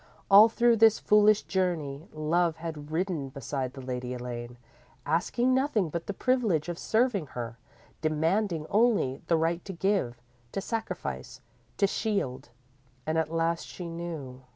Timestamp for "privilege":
6.15-6.69